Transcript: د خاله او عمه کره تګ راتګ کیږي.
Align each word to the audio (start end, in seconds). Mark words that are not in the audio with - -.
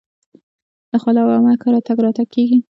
د 0.91 0.93
خاله 1.03 1.21
او 1.23 1.31
عمه 1.35 1.53
کره 1.61 1.79
تګ 1.87 1.97
راتګ 2.03 2.27
کیږي. 2.33 2.57